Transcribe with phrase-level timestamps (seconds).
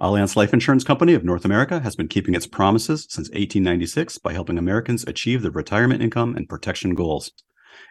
[0.00, 4.32] Allianz Life Insurance Company of North America has been keeping its promises since 1896 by
[4.32, 7.32] helping Americans achieve their retirement income and protection goals.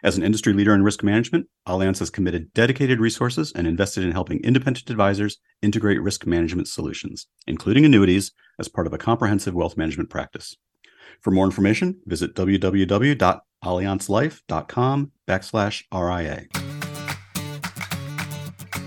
[0.02, 4.12] As an industry leader in risk management, Allianz has committed dedicated resources and invested in
[4.12, 9.76] helping independent advisors integrate risk management solutions, including annuities, as part of a comprehensive wealth
[9.76, 10.56] management practice.
[11.20, 16.46] For more information, visit www.allianzlife.com backslash RIA.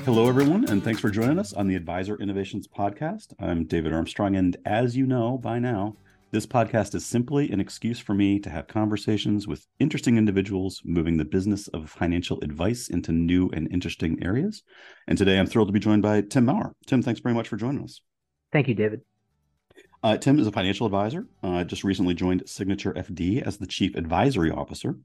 [0.04, 3.34] Hello, everyone, and thanks for joining us on the Advisor Innovations Podcast.
[3.40, 5.96] I'm David Armstrong, and as you know by now,
[6.32, 11.18] this podcast is simply an excuse for me to have conversations with interesting individuals moving
[11.18, 14.64] the business of financial advice into new and interesting areas.
[15.08, 16.74] And today I'm thrilled to be joined by Tim Maurer.
[16.88, 18.02] Tim, thanks very much for joining us.
[18.52, 19.02] Thank you, David.
[20.02, 21.28] Uh, Tim is a financial advisor.
[21.44, 24.98] Uh, just recently joined Signature FD as the chief advisory officer,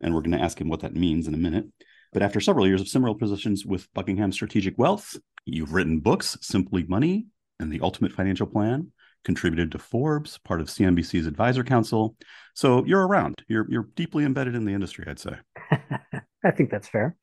[0.00, 1.66] and we're going to ask him what that means in a minute.
[2.14, 6.80] But after several years of similar positions with Buckingham Strategic Wealth, you've written books, Simple
[6.86, 7.26] Money
[7.58, 8.92] and The Ultimate Financial Plan,
[9.24, 12.14] contributed to Forbes, part of CNBC's advisor council.
[12.54, 13.42] So you're around.
[13.48, 15.34] You're you're deeply embedded in the industry, I'd say.
[16.44, 17.16] I think that's fair.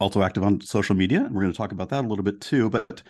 [0.00, 2.40] Also active on social media, and we're going to talk about that a little bit
[2.40, 2.68] too.
[2.68, 3.02] But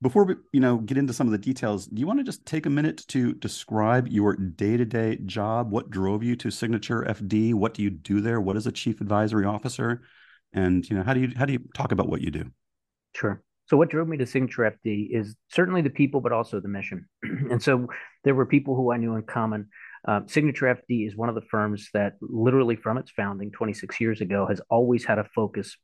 [0.00, 2.46] before we, you know, get into some of the details, do you want to just
[2.46, 5.72] take a minute to describe your day-to-day job?
[5.72, 7.54] What drove you to Signature FD?
[7.54, 8.40] What do you do there?
[8.40, 10.02] What is a chief advisory officer?
[10.52, 12.50] And you know, how do you how do you talk about what you do?
[13.14, 13.42] Sure.
[13.66, 17.08] So what drove me to Signature FD is certainly the people, but also the mission.
[17.22, 17.86] and so
[18.24, 19.68] there were people who I knew in common.
[20.06, 24.20] Uh, Signature FD is one of the firms that literally from its founding 26 years
[24.20, 25.76] ago has always had a focus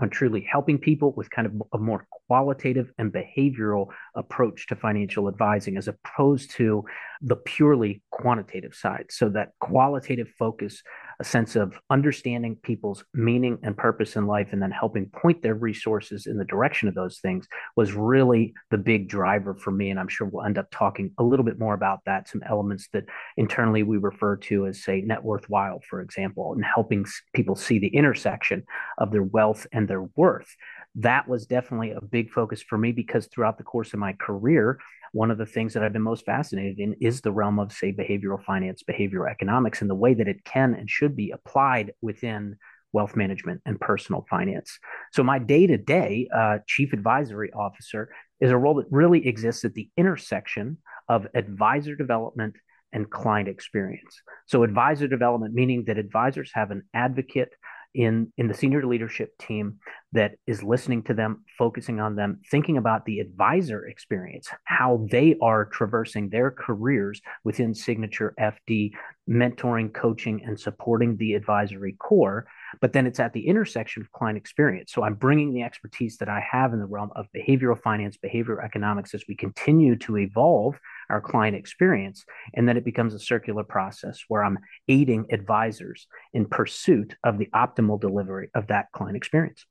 [0.00, 5.28] on truly helping people with kind of a more qualitative and behavioral approach to financial
[5.28, 6.84] advising as opposed to
[7.20, 9.06] the purely quantitative side.
[9.10, 10.82] So that qualitative focus
[11.22, 15.54] a sense of understanding people's meaning and purpose in life and then helping point their
[15.54, 19.90] resources in the direction of those things was really the big driver for me.
[19.90, 22.88] And i'm sure we'll end up talking a little bit more about that some elements
[22.92, 23.04] that
[23.36, 27.94] internally we refer to as say net worthwhile for example and helping people see the
[27.94, 28.64] intersection
[28.98, 30.56] of their wealth and their worth.
[30.96, 34.78] That was definitely a big focus for me because throughout the course of my career
[35.12, 37.92] one of the things that I've been most fascinated in is the realm of, say,
[37.92, 42.56] behavioral finance, behavioral economics, and the way that it can and should be applied within
[42.92, 44.78] wealth management and personal finance.
[45.12, 46.28] So, my day to day
[46.66, 50.78] chief advisory officer is a role that really exists at the intersection
[51.08, 52.56] of advisor development
[52.92, 54.20] and client experience.
[54.46, 57.54] So, advisor development, meaning that advisors have an advocate
[57.94, 59.78] in in the senior leadership team
[60.12, 65.36] that is listening to them focusing on them thinking about the advisor experience how they
[65.42, 68.92] are traversing their careers within signature fd
[69.28, 72.46] mentoring coaching and supporting the advisory core
[72.80, 74.92] but then it's at the intersection of client experience.
[74.92, 78.64] So I'm bringing the expertise that I have in the realm of behavioral finance, behavioral
[78.64, 80.78] economics as we continue to evolve
[81.10, 82.24] our client experience.
[82.54, 87.48] And then it becomes a circular process where I'm aiding advisors in pursuit of the
[87.54, 89.66] optimal delivery of that client experience.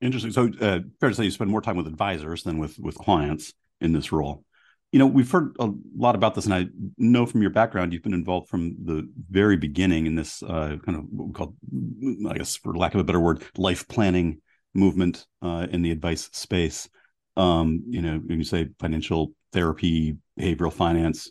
[0.00, 0.30] Interesting.
[0.30, 3.52] So, uh, fair to say you spend more time with advisors than with with clients
[3.80, 4.44] in this role
[4.92, 6.66] you know we've heard a lot about this and i
[6.96, 10.98] know from your background you've been involved from the very beginning in this uh, kind
[10.98, 11.54] of what we call
[12.30, 14.40] i guess for lack of a better word life planning
[14.74, 16.88] movement uh, in the advice space.
[17.36, 21.30] Um, you know you say financial therapy behavioral finance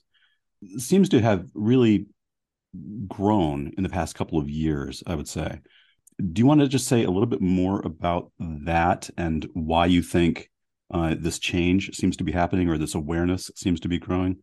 [0.77, 2.05] seems to have really
[3.07, 5.59] grown in the past couple of years i would say.
[6.33, 10.01] Do you want to just say a little bit more about that and why you
[10.01, 10.49] think
[10.91, 14.37] uh, this change seems to be happening or this awareness seems to be growing?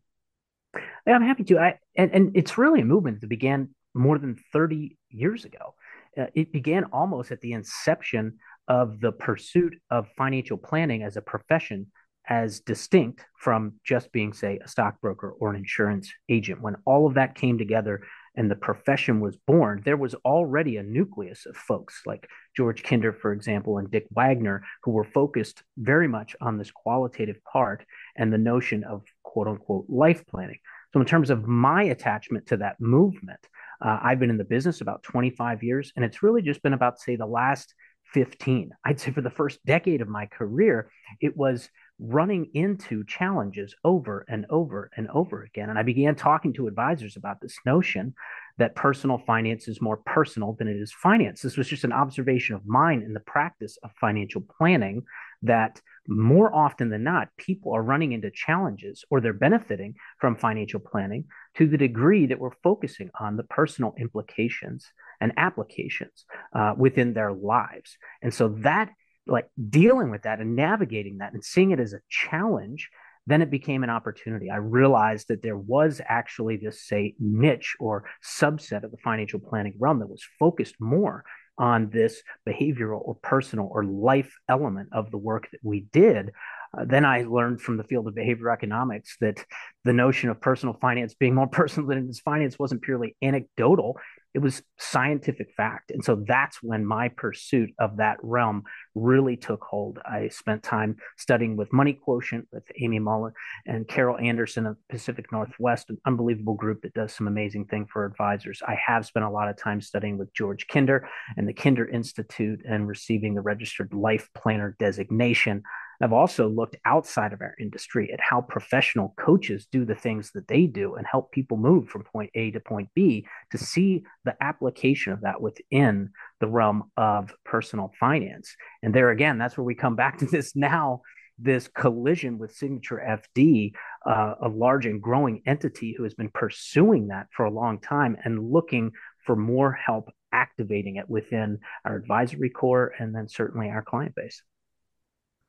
[1.06, 1.58] Yeah, I'm happy to.
[1.58, 5.74] I and, and it's really a movement that began more than 30 years ago.
[6.18, 8.38] Uh, it began almost at the inception
[8.68, 11.86] of the pursuit of financial planning as a profession
[12.26, 17.14] as distinct from just being say a stockbroker or an insurance agent when all of
[17.14, 18.00] that came together
[18.36, 23.12] and the profession was born, there was already a nucleus of folks like George Kinder,
[23.12, 27.84] for example, and Dick Wagner, who were focused very much on this qualitative part
[28.16, 30.58] and the notion of quote unquote life planning.
[30.92, 33.40] So, in terms of my attachment to that movement,
[33.84, 37.00] uh, I've been in the business about 25 years, and it's really just been about,
[37.00, 37.74] say, the last
[38.12, 38.70] 15.
[38.84, 40.90] I'd say for the first decade of my career,
[41.20, 41.68] it was
[41.98, 45.70] running into challenges over and over and over again.
[45.70, 48.14] And I began talking to advisors about this notion
[48.58, 51.40] that personal finance is more personal than it is finance.
[51.40, 55.02] This was just an observation of mine in the practice of financial planning
[55.42, 60.80] that more often than not, people are running into challenges or they're benefiting from financial
[60.80, 61.24] planning
[61.54, 64.86] to the degree that we're focusing on the personal implications
[65.20, 67.96] and applications uh, within their lives.
[68.20, 68.90] And so that
[69.26, 72.90] like dealing with that and navigating that and seeing it as a challenge
[73.26, 74.50] then it became an opportunity.
[74.50, 79.74] I realized that there was actually this, say, niche or subset of the financial planning
[79.78, 81.24] realm that was focused more
[81.56, 86.32] on this behavioral or personal or life element of the work that we did.
[86.76, 89.44] Uh, then I learned from the field of behavioral economics that
[89.84, 93.98] the notion of personal finance being more personal than its finance wasn't purely anecdotal
[94.34, 95.92] it was scientific fact.
[95.92, 98.64] And so that's when my pursuit of that realm
[98.96, 100.00] really took hold.
[100.04, 103.32] I spent time studying with Money Quotient with Amy Mullen
[103.66, 108.04] and Carol Anderson of Pacific Northwest, an unbelievable group that does some amazing thing for
[108.04, 108.60] advisors.
[108.66, 112.60] I have spent a lot of time studying with George Kinder and the Kinder Institute
[112.68, 115.62] and receiving the registered life planner designation.
[116.00, 120.48] I've also looked outside of our industry at how professional coaches do the things that
[120.48, 124.36] they do and help people move from point A to point B to see the
[124.40, 126.10] application of that within
[126.40, 128.54] the realm of personal finance.
[128.82, 131.02] And there again, that's where we come back to this now
[131.38, 133.72] this collision with Signature FD,
[134.06, 138.16] uh, a large and growing entity who has been pursuing that for a long time
[138.24, 138.92] and looking
[139.24, 144.42] for more help activating it within our advisory core and then certainly our client base.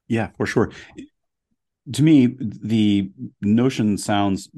[0.07, 0.71] Yeah, for sure.
[1.93, 3.11] To me, the
[3.41, 4.49] notion sounds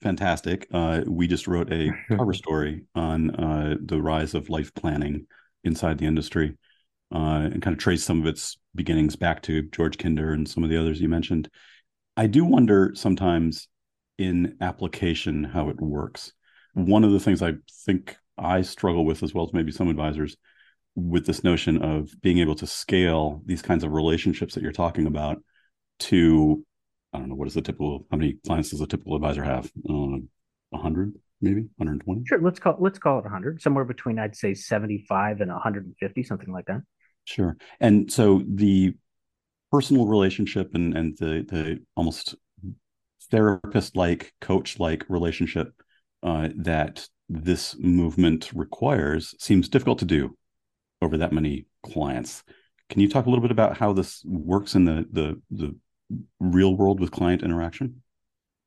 [0.00, 0.66] fantastic.
[0.72, 5.26] Uh, we just wrote a cover story on uh, the rise of life planning
[5.64, 6.56] inside the industry
[7.14, 10.64] uh, and kind of trace some of its beginnings back to George Kinder and some
[10.64, 11.48] of the others you mentioned.
[12.16, 13.68] I do wonder sometimes
[14.18, 16.32] in application how it works.
[16.74, 20.36] One of the things I think I struggle with, as well as maybe some advisors,
[20.94, 25.06] with this notion of being able to scale these kinds of relationships that you're talking
[25.06, 25.42] about
[25.98, 26.64] to
[27.12, 29.70] I don't know what is the typical how many clients does a typical advisor have?
[29.88, 30.18] Uh,
[30.74, 32.22] hundred, maybe 120.
[32.26, 36.52] Sure, let's call let's call it 100, somewhere between I'd say 75 and 150, something
[36.52, 36.80] like that.
[37.24, 38.94] Sure, and so the
[39.70, 42.34] personal relationship and and the the almost
[43.30, 45.72] therapist like coach like relationship
[46.22, 50.36] uh, that this movement requires seems difficult to do
[51.02, 52.44] over that many clients.
[52.88, 55.76] Can you talk a little bit about how this works in the the the
[56.38, 58.02] real world with client interaction?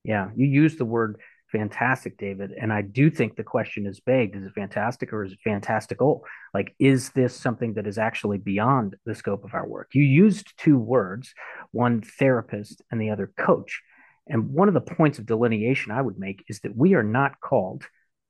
[0.04, 1.20] Yeah, you use the word
[1.52, 5.32] fantastic, David, and I do think the question is begged: Is it fantastic or is
[5.32, 6.24] it fantastical?
[6.54, 9.90] Like, is this something that is actually beyond the scope of our work?
[9.94, 11.34] You used two words,
[11.72, 13.82] one therapist and the other coach.
[14.28, 17.40] And one of the points of delineation I would make is that we are not
[17.42, 17.86] called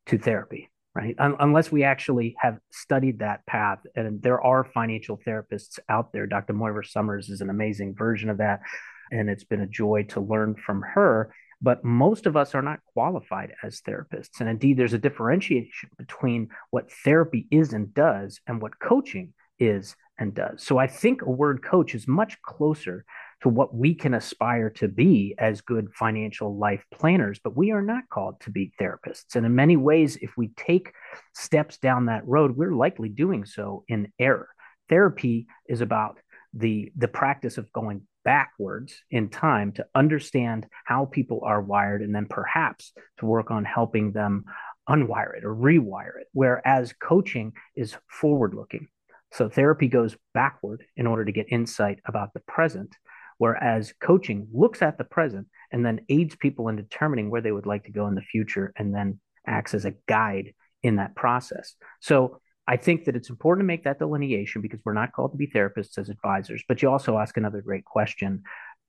[0.07, 1.15] to therapy right?
[1.19, 3.79] Un- unless we actually have studied that path.
[3.95, 6.25] And there are financial therapists out there.
[6.25, 6.53] Dr.
[6.53, 8.61] Moira Somers is an amazing version of that.
[9.11, 11.33] And it's been a joy to learn from her.
[11.61, 14.39] But most of us are not qualified as therapists.
[14.39, 19.95] And indeed, there's a differentiation between what therapy is and does and what coaching is
[20.17, 20.63] and does.
[20.63, 23.05] So I think a word coach is much closer
[23.41, 27.81] to what we can aspire to be as good financial life planners, but we are
[27.81, 29.35] not called to be therapists.
[29.35, 30.93] And in many ways, if we take
[31.33, 34.49] steps down that road, we're likely doing so in error.
[34.89, 36.19] Therapy is about
[36.53, 42.13] the, the practice of going backwards in time to understand how people are wired and
[42.15, 44.45] then perhaps to work on helping them
[44.89, 46.27] unwire it or rewire it.
[46.33, 48.87] Whereas coaching is forward looking.
[49.31, 52.95] So therapy goes backward in order to get insight about the present.
[53.37, 57.65] Whereas coaching looks at the present and then aids people in determining where they would
[57.65, 61.75] like to go in the future and then acts as a guide in that process.
[61.99, 65.37] So I think that it's important to make that delineation because we're not called to
[65.37, 66.63] be therapists as advisors.
[66.67, 68.43] But you also ask another great question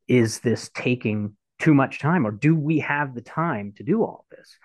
[0.08, 4.26] Is this taking too much time or do we have the time to do all
[4.30, 4.56] this?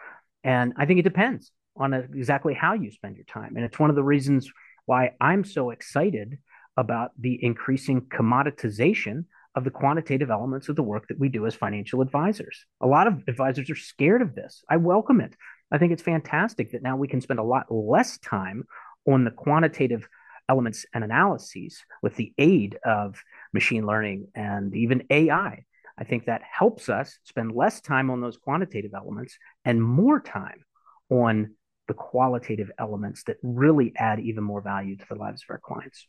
[0.44, 3.56] And I think it depends on exactly how you spend your time.
[3.56, 4.50] And it's one of the reasons
[4.86, 6.38] why I'm so excited
[6.78, 11.56] about the increasing commoditization of the quantitative elements of the work that we do as
[11.56, 12.66] financial advisors.
[12.80, 14.64] A lot of advisors are scared of this.
[14.70, 15.36] I welcome it.
[15.72, 18.64] I think it's fantastic that now we can spend a lot less time
[19.08, 20.08] on the quantitative
[20.48, 23.22] elements and analyses with the aid of
[23.54, 25.64] machine learning and even AI.
[25.98, 30.64] I think that helps us spend less time on those quantitative elements and more time
[31.10, 31.56] on
[31.88, 36.08] the qualitative elements that really add even more value to the lives of our clients.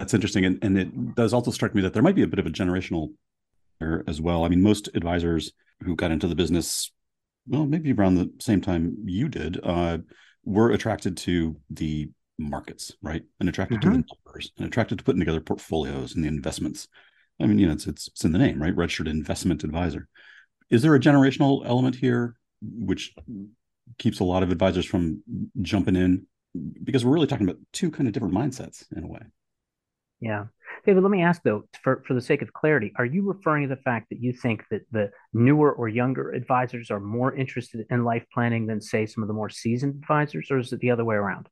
[0.00, 0.46] That's interesting.
[0.46, 2.50] And, and it does also strike me that there might be a bit of a
[2.50, 3.10] generational
[3.82, 4.44] error as well.
[4.44, 5.52] I mean, most advisors
[5.84, 6.90] who got into the business,
[7.46, 9.98] well, maybe around the same time you did, uh,
[10.42, 13.22] were attracted to the markets, right?
[13.38, 13.90] And attracted mm-hmm.
[13.90, 14.16] to the mm-hmm.
[14.26, 16.88] numbers and attracted to putting together portfolios and the investments.
[17.38, 18.74] I mean, you know, it's, it's, it's in the name, right?
[18.74, 20.08] Registered investment advisor.
[20.70, 23.14] Is there a generational element here which
[23.98, 25.22] keeps a lot of advisors from
[25.60, 26.26] jumping in?
[26.82, 29.20] Because we're really talking about two kind of different mindsets in a way.
[30.20, 30.46] Yeah.
[30.84, 33.74] David, let me ask though, for, for the sake of clarity, are you referring to
[33.74, 38.04] the fact that you think that the newer or younger advisors are more interested in
[38.04, 41.04] life planning than, say, some of the more seasoned advisors, or is it the other
[41.04, 41.48] way around?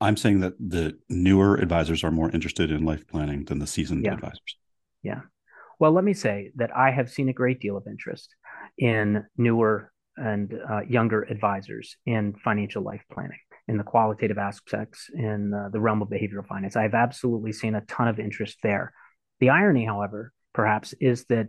[0.00, 4.04] I'm saying that the newer advisors are more interested in life planning than the seasoned
[4.04, 4.14] yeah.
[4.14, 4.56] advisors.
[5.02, 5.20] Yeah.
[5.78, 8.34] Well, let me say that I have seen a great deal of interest
[8.78, 13.38] in newer and uh, younger advisors in financial life planning
[13.72, 16.76] in the qualitative aspects in uh, the realm of behavioral finance.
[16.76, 18.92] I've absolutely seen a ton of interest there.
[19.40, 21.48] The irony, however, perhaps, is that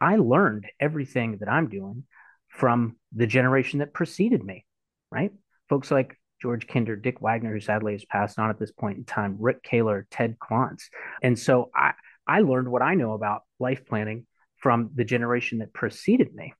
[0.00, 2.04] I learned everything that I'm doing
[2.48, 4.66] from the generation that preceded me,
[5.10, 5.32] right?
[5.68, 9.04] Folks like George Kinder, Dick Wagner, who sadly has passed on at this point in
[9.04, 10.84] time, Rick Kahler, Ted Klontz.
[11.22, 11.92] And so I,
[12.26, 16.52] I learned what I know about life planning from the generation that preceded me.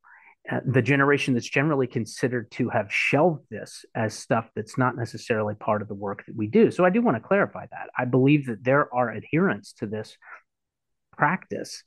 [0.51, 5.55] Uh, the generation that's generally considered to have shelved this as stuff that's not necessarily
[5.55, 6.71] part of the work that we do.
[6.71, 7.89] So I do want to clarify that.
[7.97, 10.19] I believe that there are adherents to this
[11.17, 11.83] practice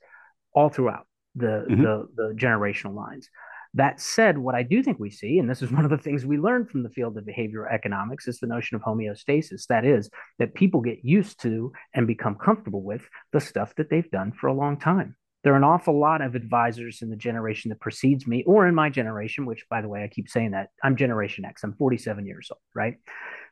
[0.54, 1.84] all throughout the, mm-hmm.
[1.84, 3.30] the, the generational lines.
[3.76, 6.26] That said, what I do think we see, and this is one of the things
[6.26, 9.68] we learned from the field of behavioral economics, is the notion of homeostasis.
[9.68, 10.10] That is,
[10.40, 14.48] that people get used to and become comfortable with the stuff that they've done for
[14.48, 15.16] a long time
[15.48, 18.76] there are an awful lot of advisors in the generation that precedes me or in
[18.76, 22.26] my generation which by the way i keep saying that i'm generation x i'm 47
[22.26, 22.98] years old right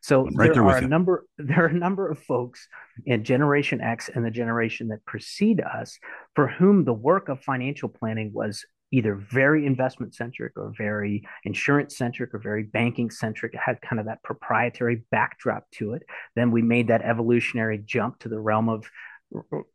[0.01, 2.67] so right there, there are a number there are a number of folks
[3.05, 5.97] in generation x and the generation that precede us
[6.35, 11.97] for whom the work of financial planning was either very investment centric or very insurance
[11.97, 13.53] centric or very banking centric.
[13.53, 16.03] It had kind of that proprietary backdrop to it.
[16.35, 18.85] Then we made that evolutionary jump to the realm of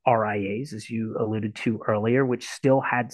[0.06, 3.12] RIAs, as you alluded to earlier, which still had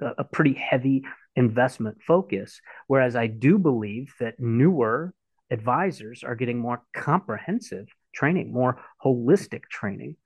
[0.00, 1.04] a pretty heavy
[1.36, 2.60] investment focus.
[2.86, 5.14] Whereas I do believe that newer
[5.50, 10.16] advisors are getting more comprehensive training, more holistic training.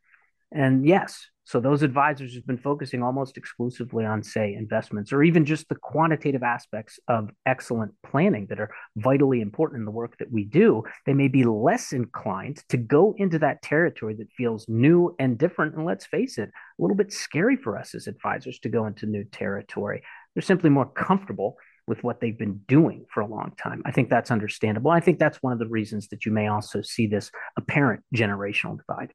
[0.54, 5.44] And yes, so those advisors have been focusing almost exclusively on, say, investments or even
[5.44, 10.30] just the quantitative aspects of excellent planning that are vitally important in the work that
[10.30, 10.84] we do.
[11.04, 15.74] They may be less inclined to go into that territory that feels new and different.
[15.74, 19.06] And let's face it, a little bit scary for us as advisors to go into
[19.06, 20.02] new territory.
[20.34, 21.56] They're simply more comfortable
[21.88, 23.82] with what they've been doing for a long time.
[23.84, 24.92] I think that's understandable.
[24.92, 28.78] I think that's one of the reasons that you may also see this apparent generational
[28.78, 29.12] divide.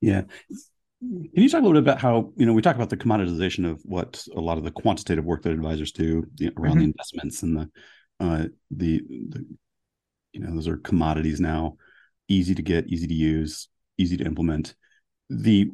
[0.00, 0.22] Yeah.
[1.00, 3.70] Can you talk a little bit about how you know we talk about the commoditization
[3.70, 6.26] of what a lot of the quantitative work that advisors do
[6.58, 6.78] around mm-hmm.
[6.78, 7.70] the investments and the
[8.20, 9.46] uh, the the
[10.32, 11.76] you know those are commodities now,
[12.28, 14.74] easy to get, easy to use, easy to implement.
[15.30, 15.70] The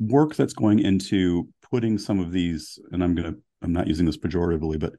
[0.00, 4.18] work that's going into putting some of these, and I'm gonna I'm not using this
[4.18, 4.94] pejoratively, but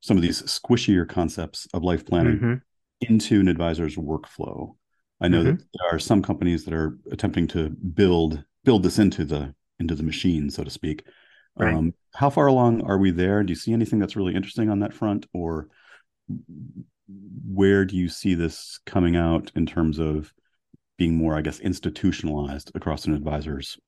[0.00, 2.54] some of these squishier concepts of life planning mm-hmm.
[3.02, 4.74] into an advisor's workflow.
[5.20, 5.56] I know mm-hmm.
[5.56, 9.94] that there are some companies that are attempting to build build this into the into
[9.94, 11.04] the machine, so to speak.
[11.56, 11.74] Right.
[11.74, 13.42] Um, how far along are we there?
[13.42, 15.68] Do you see anything that's really interesting on that front, or
[17.46, 20.32] where do you see this coming out in terms of
[20.96, 23.78] being more, I guess, institutionalized across an advisor's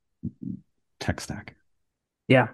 [0.98, 1.56] tech stack?
[2.28, 2.48] Yeah,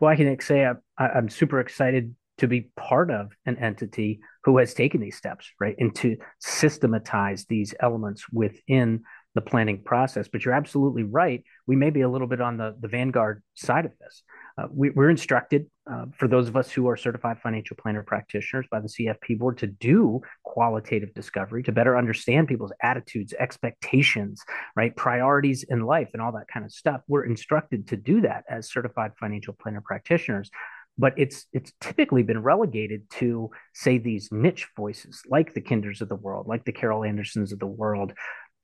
[0.00, 0.74] well, I can say I,
[1.06, 5.76] I'm super excited to be part of an entity who has taken these steps, right,
[5.78, 9.02] and to systematize these elements within
[9.34, 10.28] the planning process.
[10.28, 11.42] But you're absolutely right.
[11.66, 14.22] We may be a little bit on the, the vanguard side of this.
[14.56, 18.66] Uh, we, are instructed, uh, for those of us who are certified financial planner practitioners
[18.70, 24.40] by the CFP board, to do qualitative discovery, to better understand people's attitudes, expectations,
[24.76, 27.00] right, priorities in life, and all that kind of stuff.
[27.08, 30.50] We're instructed to do that as certified financial planner practitioners
[30.96, 36.08] but it's it's typically been relegated to say these niche voices like the kinders of
[36.08, 38.12] the world like the carol andersons of the world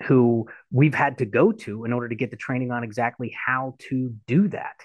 [0.04, 3.74] who we've had to go to in order to get the training on exactly how
[3.78, 4.76] to do that.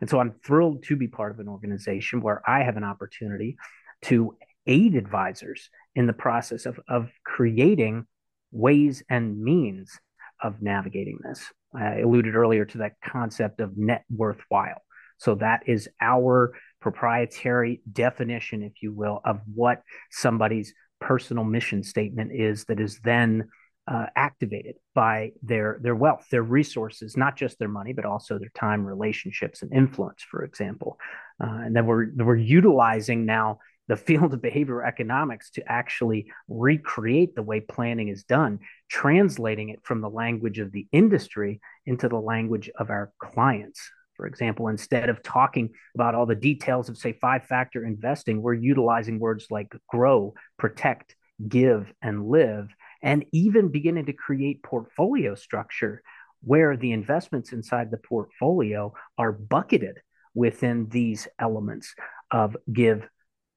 [0.00, 3.56] And so I'm thrilled to be part of an organization where I have an opportunity
[4.02, 8.06] to aid advisors in the process of, of creating
[8.52, 9.98] ways and means
[10.42, 11.44] of navigating this.
[11.74, 14.82] I alluded earlier to that concept of net worthwhile.
[15.18, 22.30] So that is our proprietary definition, if you will, of what somebody's personal mission statement
[22.34, 23.48] is that is then
[23.90, 28.52] uh, activated by their their wealth, their resources, not just their money, but also their
[28.54, 30.98] time, relationships, and influence, for example.
[31.42, 33.58] Uh, and then we're we're utilizing now
[33.88, 39.80] the field of behavioral economics to actually recreate the way planning is done, translating it
[39.82, 43.90] from the language of the industry into the language of our clients.
[44.20, 48.52] For example, instead of talking about all the details of, say, five factor investing, we're
[48.52, 51.16] utilizing words like grow, protect,
[51.48, 52.68] give, and live
[53.02, 56.02] and even beginning to create portfolio structure
[56.42, 59.96] where the investments inside the portfolio are bucketed
[60.34, 61.94] within these elements
[62.30, 63.08] of give,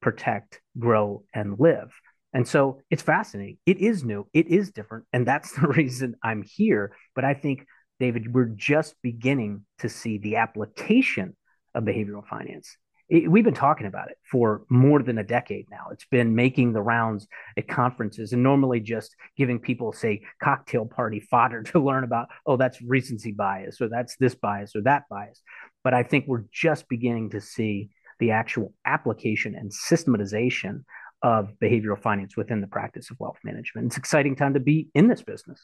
[0.02, 1.92] protect, grow, and live.
[2.34, 3.58] And so it's fascinating.
[3.66, 5.08] It is new, it is different.
[5.12, 6.96] And that's the reason I'm here.
[7.16, 7.66] But I think,
[8.04, 11.36] David, we're just beginning to see the application
[11.74, 12.78] of behavioral finance
[13.10, 15.88] it, we've been talking about it for more than a decade now.
[15.92, 21.20] It's been making the rounds at conferences and normally just giving people, say, cocktail party
[21.20, 25.42] fodder to learn about, oh, that's recency bias or that's this bias or that bias.
[25.84, 30.86] But I think we're just beginning to see the actual application and systematization
[31.22, 33.88] of behavioral finance within the practice of wealth management.
[33.88, 35.62] It's exciting time to be in this business.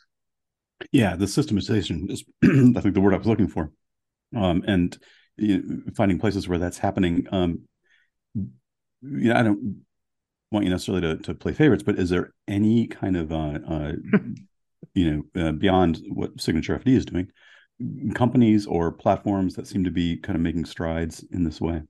[0.92, 3.72] Yeah, the systematization is, I think, the word I was looking for.
[4.36, 4.98] Um, and
[5.38, 7.28] you know, finding places where that's happening.
[7.32, 7.62] Um,
[8.36, 8.50] you
[9.02, 9.84] know, I don't
[10.52, 13.94] want you necessarily to, to play favorites, but is there any kind of, uh, uh,
[14.94, 17.28] you know, uh, beyond what Signature FD is doing,
[18.14, 21.82] companies or platforms that seem to be kind of making strides in this way?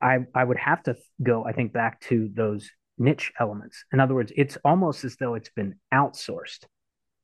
[0.00, 3.84] I, I would have to go, I think, back to those niche elements.
[3.92, 6.64] In other words, it's almost as though it's been outsourced.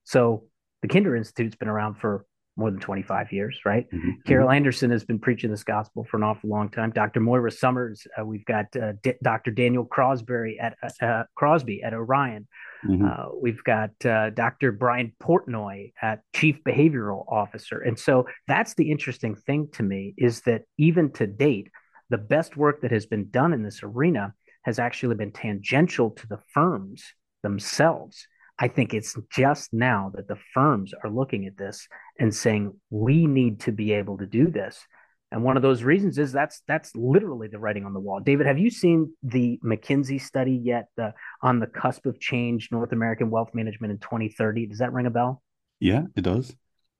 [0.04, 0.44] So
[0.82, 3.86] the Kinder Institute's been around for more than 25 years, right?
[3.90, 4.10] Mm-hmm.
[4.26, 4.56] Carol mm-hmm.
[4.56, 6.90] Anderson has been preaching this gospel for an awful long time.
[6.90, 7.20] Dr.
[7.20, 9.50] Moira Somers, uh, we've got uh, D- Dr.
[9.52, 12.46] Daniel Crosby at uh, uh, Crosby at Orion.
[12.86, 13.06] Mm-hmm.
[13.06, 14.72] Uh, we've got uh, Dr.
[14.72, 17.78] Brian Portnoy at Chief Behavioral Officer.
[17.80, 21.70] And so that's the interesting thing to me is that even to date,
[22.10, 24.34] the best work that has been done in this arena
[24.64, 28.26] has actually been tangential to the firms themselves.
[28.62, 31.88] I think it's just now that the firms are looking at this
[32.20, 34.86] and saying we need to be able to do this.
[35.32, 38.20] And one of those reasons is that's that's literally the writing on the wall.
[38.20, 40.86] David, have you seen the McKinsey study yet?
[40.96, 44.66] The on the cusp of change, North American wealth management in 2030.
[44.66, 45.42] Does that ring a bell?
[45.80, 46.54] Yeah, it does.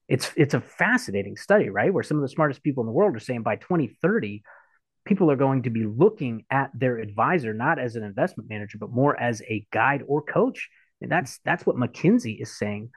[0.09, 1.95] It's it's a fascinating study, right?
[1.95, 4.43] Where some of the smartest people in the world are saying by 2030,
[5.05, 8.91] people are going to be looking at their advisor not as an investment manager, but
[8.91, 10.69] more as a guide or coach
[11.03, 12.91] and that's that's what McKinsey is saying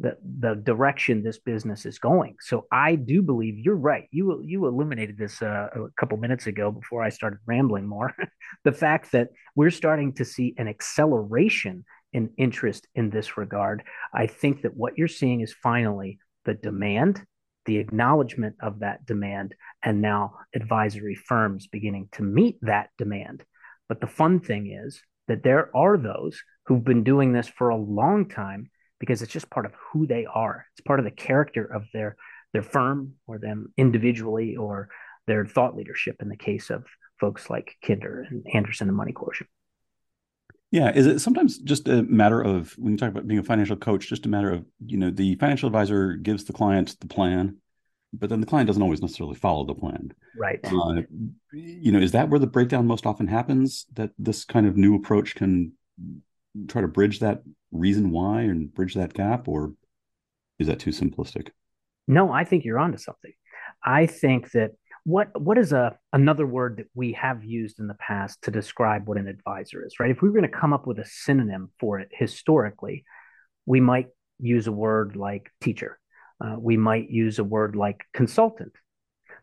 [0.00, 2.36] the the direction this business is going.
[2.40, 4.08] So I do believe you're right.
[4.10, 8.14] You you illuminated this uh, a couple minutes ago before I started rambling more.
[8.64, 13.84] the fact that we're starting to see an acceleration in interest in this regard.
[14.12, 17.24] I think that what you're seeing is finally the demand,
[17.66, 23.44] the acknowledgement of that demand, and now advisory firms beginning to meet that demand.
[23.88, 27.76] But the fun thing is that there are those who've been doing this for a
[27.76, 30.66] long time because it's just part of who they are.
[30.72, 32.16] It's part of the character of their
[32.52, 34.88] their firm or them individually or
[35.26, 36.84] their thought leadership in the case of
[37.18, 39.50] folks like Kinder and Anderson and Money Quotient.
[40.70, 43.74] Yeah, is it sometimes just a matter of when you talk about being a financial
[43.74, 47.56] coach, just a matter of you know the financial advisor gives the client the plan,
[48.12, 50.12] but then the client doesn't always necessarily follow the plan.
[50.38, 50.60] Right.
[50.62, 51.02] Uh,
[51.52, 53.86] you know, is that where the breakdown most often happens?
[53.94, 55.72] That this kind of new approach can
[56.68, 59.72] try to bridge that reason why and bridge that gap, or
[60.58, 61.50] is that too simplistic?
[62.06, 63.32] No, I think you're onto something.
[63.84, 64.72] I think that
[65.04, 69.08] what what is a another word that we have used in the past to describe
[69.08, 70.10] what an advisor is, right?
[70.10, 73.04] If we were going to come up with a synonym for it historically,
[73.64, 74.08] we might
[74.38, 75.98] use a word like teacher.
[76.42, 78.72] Uh, we might use a word like consultant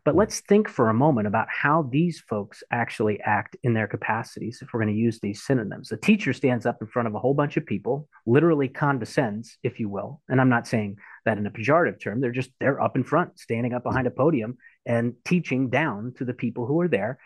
[0.08, 4.60] but let's think for a moment about how these folks actually act in their capacities
[4.62, 5.92] if we're going to use these synonyms.
[5.92, 9.78] A teacher stands up in front of a whole bunch of people, literally condescends, if
[9.78, 10.22] you will.
[10.26, 12.22] And I'm not saying that in a pejorative term.
[12.22, 16.24] They're just, they're up in front, standing up behind a podium and teaching down to
[16.24, 17.18] the people who are there.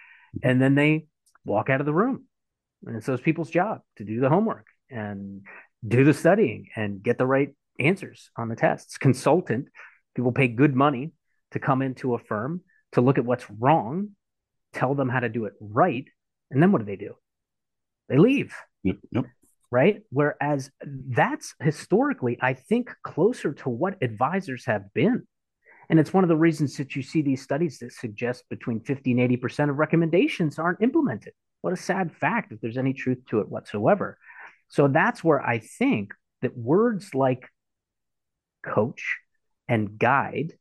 [0.42, 1.06] And then they
[1.44, 2.24] walk out of the room.
[2.84, 5.42] And it's those people's job to do the homework and
[5.86, 8.98] do the studying and get the right answers on the tests.
[8.98, 9.68] Consultant,
[10.16, 11.12] people pay good money
[11.52, 14.10] to come into a firm to look at what's wrong,
[14.72, 16.06] tell them how to do it right,
[16.50, 17.14] and then what do they do?
[18.08, 18.54] They leave.
[18.84, 18.96] Yep.
[19.10, 19.24] yep.
[19.70, 20.02] Right.
[20.10, 25.26] Whereas that's historically, I think, closer to what advisors have been.
[25.88, 29.12] And it's one of the reasons that you see these studies that suggest between 50
[29.12, 31.32] and 80% of recommendations aren't implemented.
[31.62, 34.18] What a sad fact if there's any truth to it whatsoever.
[34.68, 37.48] So that's where I think that words like
[38.62, 39.18] coach
[39.68, 40.54] and guide,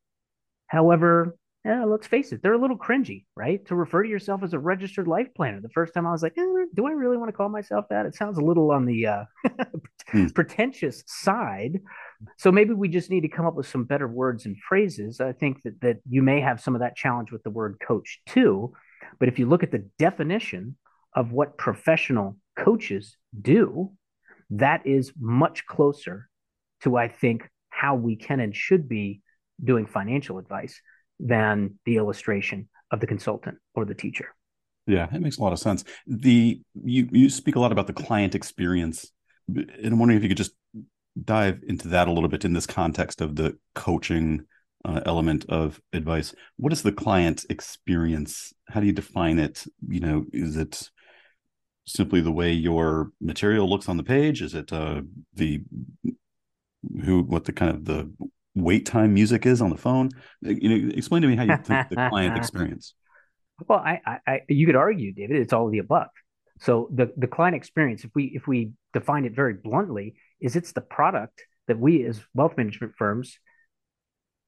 [0.67, 3.63] however yeah, let's face it, they're a little cringy, right?
[3.67, 5.61] To refer to yourself as a registered life planner.
[5.61, 8.07] The first time I was like, eh, do I really want to call myself that?
[8.07, 9.23] It sounds a little on the uh,
[10.07, 10.27] hmm.
[10.35, 11.79] pretentious side.
[12.37, 15.21] So maybe we just need to come up with some better words and phrases.
[15.21, 18.21] I think that that you may have some of that challenge with the word coach
[18.25, 18.73] too.
[19.19, 20.77] But if you look at the definition
[21.13, 23.91] of what professional coaches do,
[24.49, 26.27] that is much closer
[26.81, 29.21] to, I think, how we can and should be
[29.63, 30.81] doing financial advice
[31.21, 34.35] than the illustration of the consultant or the teacher.
[34.87, 35.83] Yeah, it makes a lot of sense.
[36.07, 39.11] The you you speak a lot about the client experience,
[39.47, 40.55] and I'm wondering if you could just
[41.23, 44.45] dive into that a little bit in this context of the coaching
[44.83, 46.33] uh, element of advice.
[46.57, 48.53] What is the client experience?
[48.69, 49.63] How do you define it?
[49.87, 50.89] You know, is it
[51.85, 54.41] simply the way your material looks on the page?
[54.41, 55.01] Is it uh,
[55.33, 55.61] the
[57.03, 58.11] who what the kind of the
[58.55, 60.09] wait time music is on the phone?
[60.41, 62.93] You know, explain to me how you think the client experience.
[63.67, 66.07] Well, I, I, you could argue, David, it's all of the above.
[66.59, 70.73] So the the client experience, if we if we define it very bluntly, is it's
[70.73, 73.37] the product that we as wealth management firms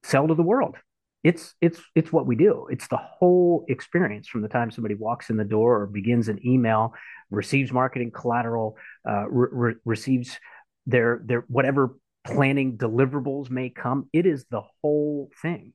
[0.03, 0.75] sell to the world.
[1.23, 2.67] It's it's it's what we do.
[2.69, 6.45] It's the whole experience from the time somebody walks in the door or begins an
[6.45, 6.93] email,
[7.31, 8.77] receives marketing collateral,
[9.09, 10.37] uh, re- receives
[10.85, 14.09] their their whatever planning deliverables may come.
[14.13, 15.73] It is the whole thing.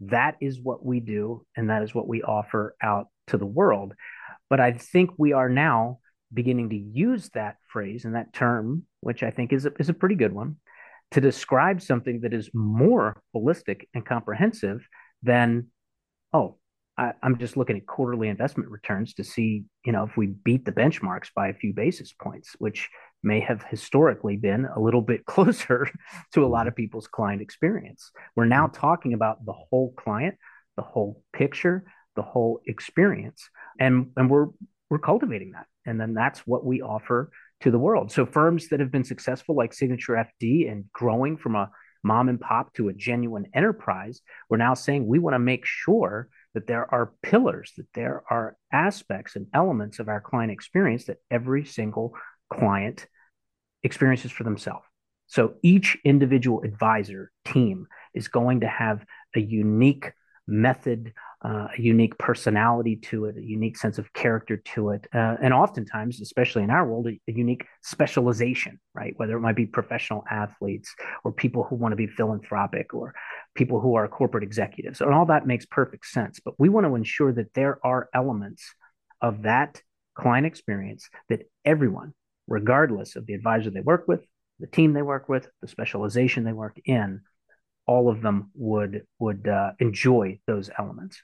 [0.00, 3.94] That is what we do, and that is what we offer out to the world.
[4.50, 6.00] But I think we are now
[6.32, 9.94] beginning to use that phrase and that term, which I think is a, is a
[9.94, 10.56] pretty good one,
[11.12, 14.86] to describe something that is more holistic and comprehensive
[15.22, 15.68] than,
[16.32, 16.58] oh,
[16.96, 20.64] I, am just looking at quarterly investment returns to see, you know, if we beat
[20.64, 22.88] the benchmarks by a few basis points, which
[23.22, 25.88] may have historically been a little bit closer
[26.32, 26.82] to a lot of mm-hmm.
[26.82, 28.10] people's client experience.
[28.36, 28.80] We're now mm-hmm.
[28.80, 30.36] talking about the whole client,
[30.76, 31.84] the whole picture,
[32.16, 33.48] the whole experience,
[33.80, 34.46] and and we're
[34.88, 37.30] we're cultivating that, and then that's what we offer
[37.62, 38.12] to the world.
[38.12, 41.70] So firms that have been successful, like Signature FD, and growing from a
[42.04, 46.28] mom and pop to a genuine enterprise, we're now saying we want to make sure
[46.54, 51.18] that there are pillars, that there are aspects and elements of our client experience that
[51.30, 52.14] every single
[52.52, 53.06] client
[53.82, 54.86] experiences for themselves.
[55.26, 60.12] So each individual advisor team is going to have a unique
[60.46, 61.12] method,
[61.44, 65.52] uh, a unique personality to it, a unique sense of character to it, uh, and
[65.52, 69.12] oftentimes, especially in our world, a, a, unique specialization, right?
[69.16, 73.14] Whether it might be professional athletes or people who want to be philanthropic or
[73.54, 76.40] people who are corporate executives, and all that makes perfect sense.
[76.42, 78.64] But we want to ensure that there are elements
[79.20, 79.82] of that
[80.14, 82.14] client experience that everyone,
[82.48, 84.24] regardless of the advisor they work with,
[84.60, 87.20] the team they work with, the specialization they work in,
[87.86, 91.20] all of them would would uh, enjoy those elements.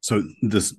[0.00, 0.74] So this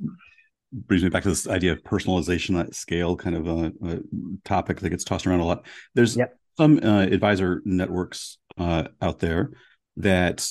[0.73, 3.99] brings me back to this idea of personalization at scale, kind of a, a
[4.45, 5.65] topic that gets tossed around a lot.
[5.95, 6.37] There's yep.
[6.57, 9.51] some uh, advisor networks uh, out there
[9.97, 10.47] that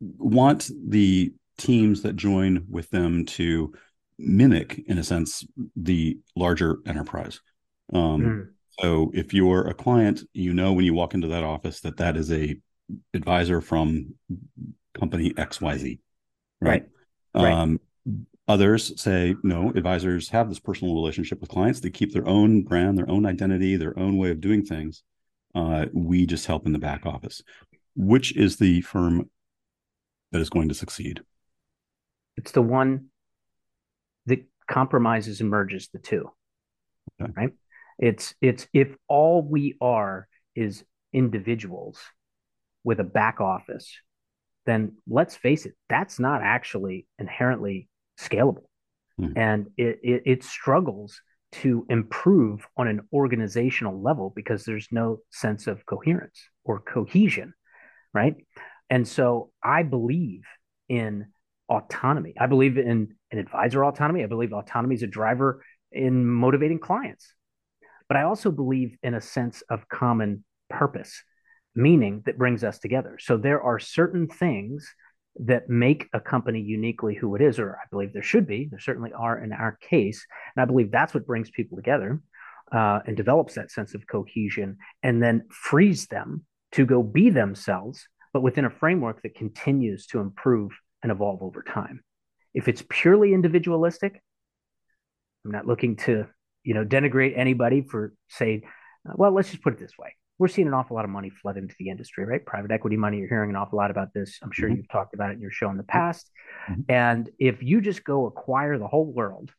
[0.00, 3.72] want the teams that join with them to
[4.18, 7.40] mimic, in a sense, the larger enterprise.
[7.92, 8.48] Um, mm.
[8.80, 12.16] So if you're a client, you know when you walk into that office that that
[12.16, 12.56] is a
[13.12, 14.14] advisor from
[14.98, 15.98] company XYZ,
[16.60, 16.70] right?
[16.70, 16.86] right.
[17.34, 17.80] Um,
[18.48, 21.80] others say, no, advisors have this personal relationship with clients.
[21.80, 25.02] They keep their own brand, their own identity, their own way of doing things.
[25.54, 27.42] Uh, we just help in the back office.
[27.96, 29.30] Which is the firm
[30.32, 31.20] that is going to succeed?
[32.36, 33.06] It's the one
[34.26, 36.30] that compromises and merges the two.
[37.20, 37.32] Okay.
[37.36, 37.52] Right?
[37.98, 41.98] It's it's if all we are is individuals
[42.82, 43.92] with a back office,
[44.70, 48.64] then let's face it, that's not actually inherently scalable.
[49.20, 49.32] Mm.
[49.36, 51.20] And it, it, it struggles
[51.52, 57.52] to improve on an organizational level because there's no sense of coherence or cohesion,
[58.14, 58.36] right?
[58.88, 60.42] And so I believe
[60.88, 61.26] in
[61.68, 62.34] autonomy.
[62.38, 64.22] I believe in an advisor autonomy.
[64.22, 67.34] I believe autonomy is a driver in motivating clients.
[68.08, 71.22] But I also believe in a sense of common purpose
[71.74, 73.18] meaning that brings us together.
[73.20, 74.92] So there are certain things
[75.36, 78.68] that make a company uniquely who it is, or I believe there should be.
[78.70, 80.26] There certainly are in our case.
[80.54, 82.20] And I believe that's what brings people together
[82.72, 88.06] uh, and develops that sense of cohesion and then frees them to go be themselves,
[88.32, 92.02] but within a framework that continues to improve and evolve over time.
[92.52, 94.20] If it's purely individualistic,
[95.44, 96.26] I'm not looking to,
[96.64, 98.62] you know, denigrate anybody for say,
[99.04, 101.58] well, let's just put it this way we're seeing an awful lot of money flood
[101.58, 102.44] into the industry, right?
[102.44, 103.18] Private equity money.
[103.18, 104.38] You're hearing an awful lot about this.
[104.42, 104.78] I'm sure mm-hmm.
[104.78, 106.30] you've talked about it in your show in the past.
[106.70, 106.80] Mm-hmm.
[106.88, 109.52] And if you just go acquire the whole world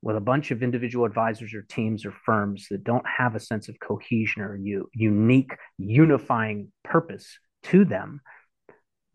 [0.00, 3.68] with a bunch of individual advisors or teams or firms that don't have a sense
[3.68, 8.22] of cohesion or you, unique unifying purpose to them,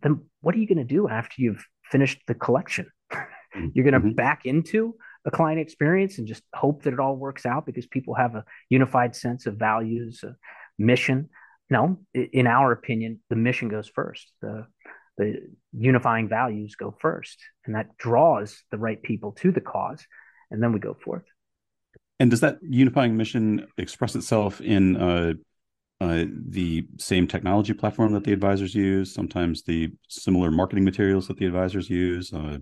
[0.03, 2.85] then what are you going to do after you've finished the collection?
[3.11, 3.69] Mm-hmm.
[3.73, 4.11] You're going to mm-hmm.
[4.11, 4.93] back into
[5.25, 8.43] a client experience and just hope that it all works out because people have a
[8.69, 10.23] unified sense of values,
[10.77, 11.29] mission.
[11.69, 14.31] no, in our opinion, the mission goes first.
[14.41, 14.67] The
[15.17, 20.05] the unifying values go first, and that draws the right people to the cause,
[20.49, 21.23] and then we go forth.
[22.19, 25.33] And does that unifying mission express itself in uh,
[25.99, 29.13] uh, the same technology platform that the advisors use?
[29.13, 32.33] Sometimes the similar marketing materials that the advisors use.
[32.33, 32.57] Uh,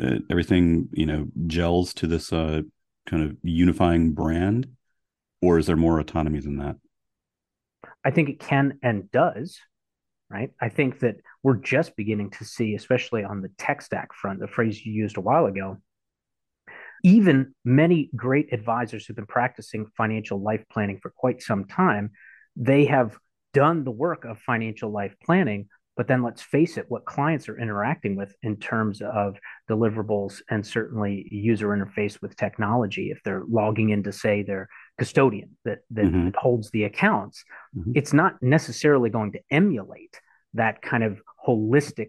[0.00, 2.62] uh everything you know gels to this uh,
[3.06, 4.68] kind of unifying brand,
[5.42, 6.76] or is there more autonomy than that?
[8.04, 9.58] I think it can and does
[10.30, 10.50] right?
[10.60, 14.48] I think that we're just beginning to see, especially on the tech stack front, the
[14.48, 15.78] phrase you used a while ago.
[17.04, 22.10] Even many great advisors who've been practicing financial life planning for quite some time,
[22.56, 23.16] they have
[23.52, 25.68] done the work of financial life planning.
[25.96, 29.36] But then let's face it, what clients are interacting with in terms of
[29.70, 35.56] deliverables and certainly user interface with technology, if they're logging in to say their custodian
[35.64, 36.26] that that, mm-hmm.
[36.26, 37.44] that holds the accounts,
[37.76, 37.92] mm-hmm.
[37.94, 40.20] it's not necessarily going to emulate
[40.54, 42.08] that kind of holistic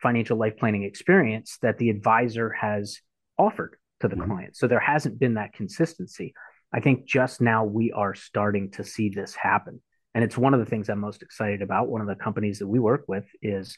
[0.00, 2.98] financial life planning experience that the advisor has
[3.38, 4.30] offered to the mm-hmm.
[4.30, 4.56] client.
[4.56, 6.34] So there hasn't been that consistency.
[6.72, 9.80] I think just now we are starting to see this happen.
[10.14, 11.88] And it's one of the things I'm most excited about.
[11.88, 13.76] One of the companies that we work with is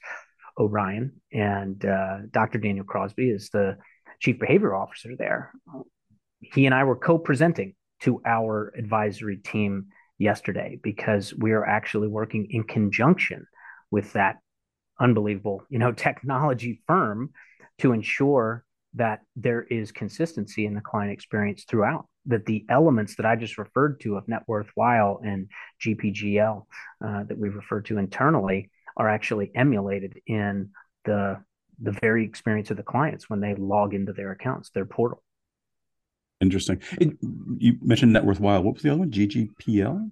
[0.58, 2.58] Orion, and uh, Dr.
[2.58, 3.76] Daniel Crosby is the
[4.20, 5.52] chief behavior officer there.
[6.40, 9.86] He and I were co presenting to our advisory team
[10.18, 13.46] yesterday because we are actually working in conjunction
[13.90, 14.38] with that
[15.00, 17.30] unbelievable, you know, technology firm
[17.78, 18.64] to ensure
[18.94, 22.06] that there is consistency in the client experience throughout.
[22.26, 25.48] That the elements that I just referred to of net worthwhile and
[25.84, 26.64] GPGL
[27.04, 30.70] uh, that we refer to internally are actually emulated in
[31.04, 31.42] the
[31.82, 35.22] the very experience of the clients when they log into their accounts, their portal.
[36.44, 36.80] Interesting.
[37.00, 37.16] It,
[37.56, 38.62] you mentioned net worth worthwhile.
[38.62, 39.10] What was the other one?
[39.10, 40.10] GGPL?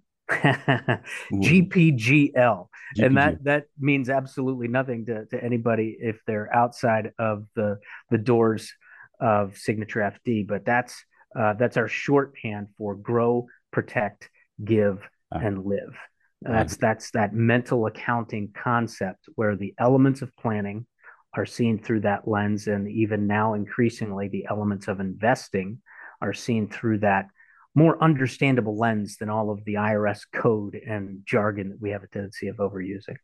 [1.33, 2.69] GPGL.
[2.99, 7.79] And that that means absolutely nothing to, to anybody if they're outside of the
[8.11, 8.71] the doors
[9.19, 10.47] of Signature FD.
[10.47, 11.03] But that's
[11.35, 14.29] uh, that's our shorthand for grow, protect,
[14.63, 14.99] give,
[15.35, 15.97] uh, and live.
[16.43, 20.87] That's that's that mental accounting concept where the elements of planning
[21.35, 25.81] are seen through that lens, and even now increasingly the elements of investing
[26.23, 27.27] are seen through that
[27.75, 32.09] more understandable lens than all of the IRS code and jargon that we have a
[32.09, 33.17] tendency of overusing.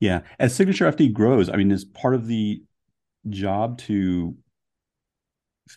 [0.00, 2.62] Yeah, as Signature FD grows, I mean, is part of the
[3.28, 4.36] job to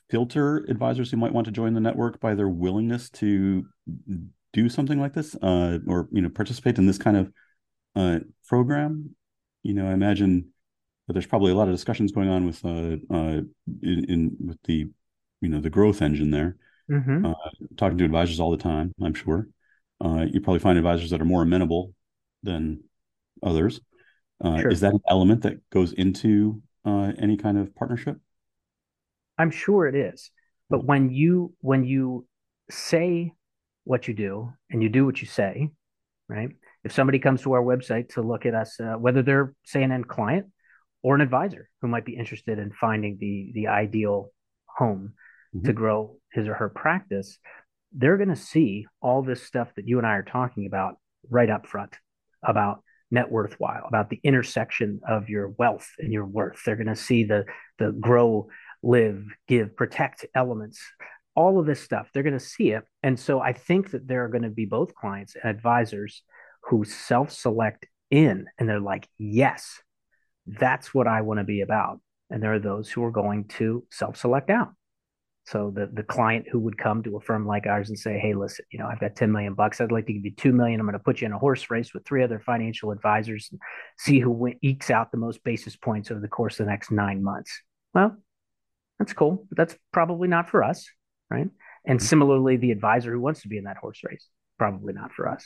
[0.10, 3.66] filter advisors who might want to join the network by their willingness to
[4.54, 7.32] do something like this, uh, or you know, participate in this kind of
[7.96, 9.16] uh, program.
[9.64, 10.50] You know, I imagine
[11.08, 13.42] that there's probably a lot of discussions going on with uh, uh
[13.82, 14.90] in, in with the
[15.42, 16.58] you know the growth engine there.
[16.90, 17.24] Mm-hmm.
[17.24, 17.34] uh,
[17.78, 19.48] talking to advisors all the time i'm sure.
[20.04, 21.94] Uh, you probably find advisors that are more amenable
[22.42, 22.82] than
[23.44, 23.80] others.
[24.44, 24.72] Uh, sure.
[24.72, 28.18] is that an element that goes into uh, any kind of partnership?
[29.38, 30.32] I'm sure it is.
[30.70, 32.28] But when you when you
[32.70, 33.34] say
[33.84, 35.70] what you do and you do what you say
[36.28, 36.50] right?
[36.84, 39.92] If somebody comes to our website to look at us uh, whether they're say an
[39.92, 40.48] end client
[41.02, 44.32] or an advisor who might be interested in finding the the ideal
[44.66, 45.14] home
[45.56, 45.66] mm-hmm.
[45.66, 47.40] to grow his or her practice,
[47.94, 50.96] they're going to see all this stuff that you and I are talking about
[51.30, 51.96] right up front
[52.44, 56.62] about net worthwhile, about the intersection of your wealth and your worth.
[56.64, 57.46] They're going to see the
[57.80, 58.50] the grow,
[58.84, 60.80] live, give, protect elements.
[61.36, 62.84] All of this stuff, they're going to see it.
[63.02, 66.22] And so I think that there are going to be both clients and advisors
[66.64, 69.82] who self-select in and they're like, yes,
[70.46, 72.02] that's what I want to be about.
[72.30, 74.70] And there are those who are going to self-select out.
[75.50, 78.36] So the the client who would come to a firm like ours and say, "Hey,
[78.36, 79.82] listen, you know, I've got 10 million bucks.
[79.82, 80.80] I'd like to give you 2 million.
[80.80, 83.60] I'm going to put you in a horse race with three other financial advisors and
[83.98, 86.92] see who win- ekes out the most basis points over the course of the next
[86.92, 87.64] 9 months."
[87.96, 88.16] Well,
[89.00, 90.88] that's cool, but that's probably not for us,
[91.32, 91.50] right?
[91.84, 94.28] And similarly, the advisor who wants to be in that horse race,
[94.60, 95.44] probably not for us.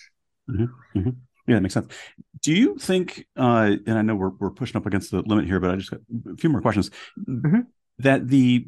[0.49, 0.99] Mm-hmm.
[0.99, 1.09] Mm-hmm.
[1.47, 1.93] Yeah, that makes sense.
[2.41, 5.61] Do you think, uh, and I know we're, we're pushing up against the limit here,
[5.61, 7.61] but I just got a few more questions, mm-hmm.
[7.99, 8.65] that the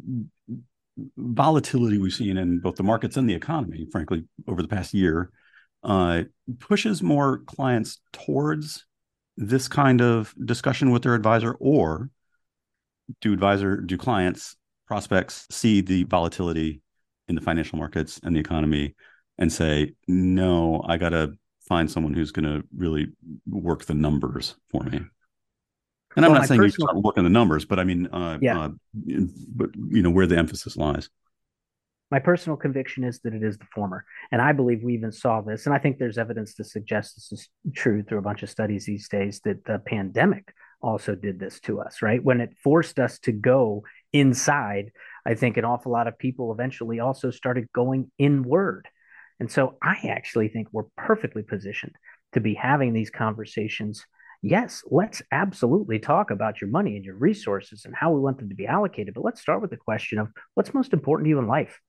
[1.18, 5.32] volatility we've seen in both the markets and the economy, frankly, over the past year,
[5.84, 6.24] uh,
[6.60, 8.86] pushes more clients towards
[9.38, 12.10] this kind of discussion with their advisor, or
[13.22, 14.56] do advisor do clients
[14.88, 16.82] prospects see the volatility
[17.28, 18.96] in the financial markets and the economy
[19.38, 21.34] and say, no, I got to
[21.68, 23.08] find someone who's going to really
[23.48, 25.02] work the numbers for me.
[26.16, 26.66] And I'm not saying personal...
[26.66, 28.60] you start looking at the numbers, but I mean, uh, yeah.
[28.60, 31.10] Uh, but you know where the emphasis lies.
[32.12, 34.06] My personal conviction is that it is the former.
[34.32, 35.66] And I believe we even saw this.
[35.66, 38.86] And I think there's evidence to suggest this is true through a bunch of studies
[38.86, 42.24] these days that the pandemic also did this to us, right?
[42.24, 44.92] When it forced us to go inside,
[45.26, 48.88] I think an awful lot of people eventually also started going inward.
[49.40, 51.96] And so I actually think we're perfectly positioned
[52.34, 54.06] to be having these conversations.
[54.42, 58.50] Yes, let's absolutely talk about your money and your resources and how we want them
[58.50, 59.14] to be allocated.
[59.14, 61.80] But let's start with the question of what's most important to you in life.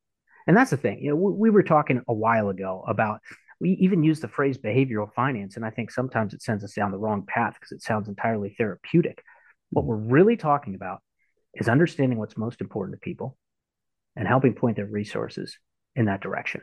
[0.46, 1.00] And that's the thing.
[1.02, 3.20] You know, we, we were talking a while ago about
[3.60, 6.90] we even use the phrase behavioral finance, and I think sometimes it sends us down
[6.90, 9.22] the wrong path because it sounds entirely therapeutic.
[9.70, 11.00] What we're really talking about
[11.54, 13.36] is understanding what's most important to people
[14.14, 15.58] and helping point their resources
[15.94, 16.60] in that direction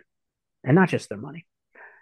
[0.63, 1.45] and not just their money.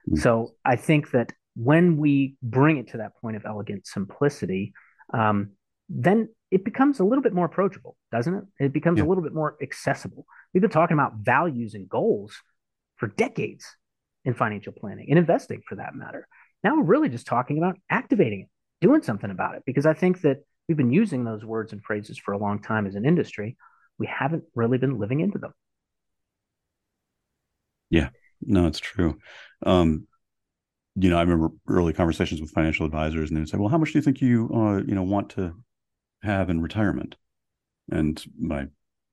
[0.10, 0.20] Mm-hmm.
[0.20, 4.74] So I think that when we bring it to that point of elegant simplicity,
[5.14, 5.52] um,
[5.90, 8.44] then it becomes a little bit more approachable, doesn't it?
[8.66, 9.06] It becomes yeah.
[9.06, 10.26] a little bit more accessible.
[10.54, 12.34] We've been talking about values and goals
[12.98, 13.66] for decades
[14.24, 16.28] in financial planning and investing for that matter.
[16.64, 18.50] Now we're really just talking about activating it,
[18.86, 20.38] doing something about it, because I think that
[20.68, 23.58] we've been using those words and phrases for a long time as an industry.
[23.98, 25.54] We haven't really been living into them.
[27.90, 28.10] Yeah,
[28.42, 29.20] no, it's true.
[29.66, 30.08] Um,
[30.96, 33.78] you know, I remember early conversations with financial advisors, and they would say, "Well, how
[33.78, 35.56] much do you think you, uh, you know, want to
[36.24, 37.16] have in retirement?"
[37.90, 38.68] And my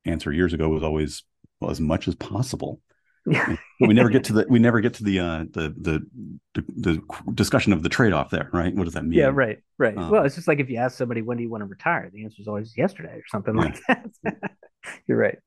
[0.04, 1.22] answer years ago was always,
[1.60, 2.80] "Well, as much as possible."
[3.80, 6.06] we never get to the we never get to the uh the the
[6.54, 7.02] the, the
[7.34, 8.74] discussion of the trade-off there right?
[8.74, 9.18] What does that mean?
[9.18, 9.98] yeah right right.
[9.98, 12.10] Um, well it's just like if you ask somebody when do you want to retire?
[12.10, 13.60] The answer is always yesterday or something yeah.
[13.60, 13.80] like
[14.24, 14.50] that.
[15.06, 15.38] You're right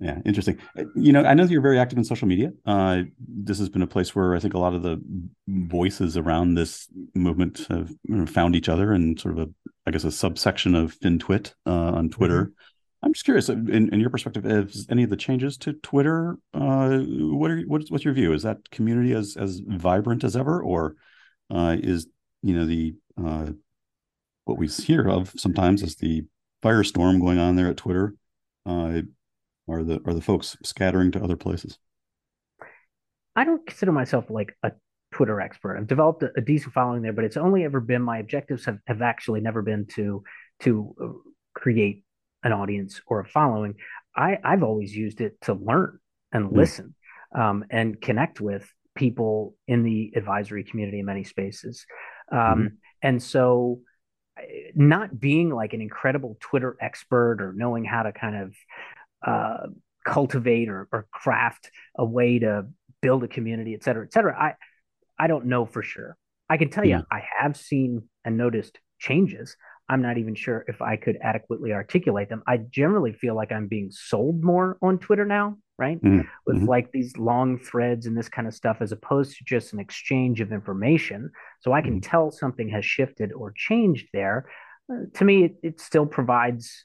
[0.00, 3.58] yeah interesting uh, you know i know you're very active in social media uh this
[3.58, 5.00] has been a place where i think a lot of the
[5.48, 7.90] voices around this movement have
[8.26, 9.50] found each other and sort of a
[9.86, 12.52] i guess a subsection of FinTwit uh, on twitter mm-hmm
[13.02, 16.36] I'm just curious, in, in your perspective, is any of the changes to Twitter?
[16.52, 18.32] Uh, what are what's, what's your view?
[18.32, 20.96] Is that community as as vibrant as ever, or
[21.50, 22.08] uh, is
[22.42, 23.50] you know the uh,
[24.46, 26.24] what we hear of sometimes is the
[26.62, 28.14] firestorm going on there at Twitter?
[29.68, 31.78] Are the are the folks scattering to other places?
[33.36, 34.72] I don't consider myself like a
[35.12, 35.76] Twitter expert.
[35.76, 38.78] I've developed a, a decent following there, but it's only ever been my objectives have,
[38.86, 40.22] have actually never been to
[40.60, 41.06] to uh,
[41.54, 42.04] create
[42.42, 43.74] an audience or a following.
[44.16, 45.98] I, I've always used it to learn
[46.32, 46.56] and mm.
[46.56, 46.94] listen
[47.34, 51.86] um, and connect with people in the advisory community in many spaces.
[52.30, 52.66] Um, mm-hmm.
[53.02, 53.80] And so,
[54.74, 58.54] not being like an incredible Twitter expert or knowing how to kind of
[59.26, 59.66] uh,
[60.04, 62.66] cultivate or, or, craft a way to
[63.02, 64.54] build a community, et cetera, et cetera, I,
[65.18, 66.16] I don't know for sure.
[66.48, 66.98] I can tell yeah.
[66.98, 69.56] you, I have seen and noticed changes.
[69.88, 72.42] I'm not even sure if I could adequately articulate them.
[72.46, 76.02] I generally feel like I'm being sold more on Twitter now, right?
[76.02, 76.28] Mm-hmm.
[76.46, 76.66] With mm-hmm.
[76.66, 80.40] like these long threads and this kind of stuff, as opposed to just an exchange
[80.40, 81.30] of information.
[81.60, 82.10] So I can mm-hmm.
[82.10, 84.50] tell something has shifted or changed there.
[84.92, 86.84] Uh, to me, it, it, still provides,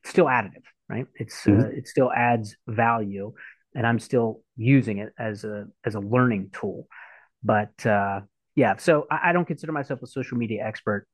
[0.00, 1.06] it's still additive, right?
[1.14, 1.78] It's uh, mm-hmm.
[1.78, 3.32] it still adds value,
[3.74, 6.88] and I'm still using it as a as a learning tool.
[7.42, 8.20] But uh,
[8.56, 11.06] yeah, so I, I don't consider myself a social media expert,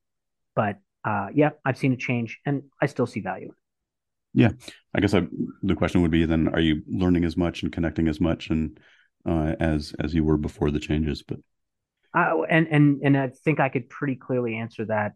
[0.55, 3.53] but uh, yeah, I've seen a change and I still see value.
[4.33, 4.49] Yeah,
[4.93, 5.27] I guess I,
[5.63, 8.77] the question would be then: Are you learning as much and connecting as much and
[9.25, 11.23] uh, as as you were before the changes?
[11.23, 11.39] But
[12.13, 15.13] uh, and and and I think I could pretty clearly answer that.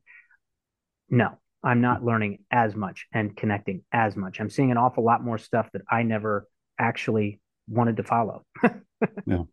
[1.10, 4.40] No, I'm not learning as much and connecting as much.
[4.40, 6.48] I'm seeing an awful lot more stuff that I never
[6.80, 8.46] actually wanted to follow.
[9.26, 9.44] yeah.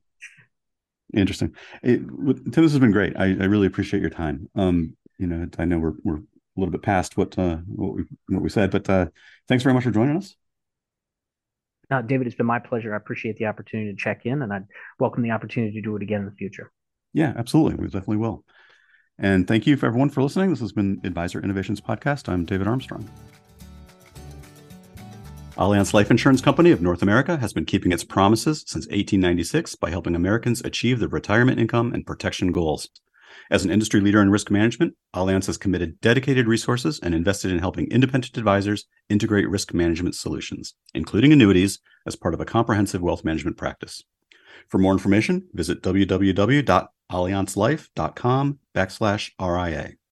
[1.14, 1.55] Interesting.
[1.83, 3.16] It, Tim, this has been great.
[3.16, 4.49] I, I really appreciate your time.
[4.55, 6.23] Um, you know, I know we're we're a
[6.57, 9.07] little bit past what uh, what we what we said, but uh,
[9.49, 10.35] thanks very much for joining us.
[11.90, 12.92] Uh, David, it's been my pleasure.
[12.92, 14.64] I appreciate the opportunity to check in, and I'd
[14.99, 16.73] welcome the opportunity to do it again in the future.
[17.12, 17.77] Yeah, absolutely.
[17.77, 18.45] We definitely will.
[19.18, 20.50] And thank you for everyone for listening.
[20.50, 22.29] This has been Advisor Innovations Podcast.
[22.29, 23.09] I'm David Armstrong.
[25.57, 29.88] Allianz Life Insurance Company of North America has been keeping its promises since 1896 by
[29.88, 32.91] helping Americans achieve their retirement income and protection goals.
[33.51, 37.59] As an industry leader in risk management, Allianz has committed dedicated resources and invested in
[37.59, 43.24] helping independent advisors integrate risk management solutions, including annuities, as part of a comprehensive wealth
[43.24, 44.03] management practice.
[44.68, 45.82] For more information, visit
[47.11, 49.96] www.allianzlife.com backslash RIA.